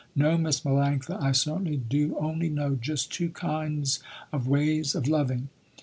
No 0.15 0.35
Miss 0.35 0.61
Melanctha 0.61 1.21
I 1.21 1.31
certainly 1.31 1.77
do 1.77 2.17
only 2.19 2.49
know 2.49 2.73
just 2.73 3.13
two 3.13 3.29
kinds 3.29 3.99
of 4.33 4.47
ways 4.47 4.95
of 4.95 5.07
loving. 5.07 5.49